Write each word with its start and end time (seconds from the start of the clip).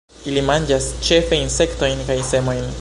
Ili 0.29 0.43
manĝas 0.47 0.87
ĉefe 1.09 1.41
insektojn 1.43 2.05
kaj 2.09 2.21
semojn. 2.35 2.67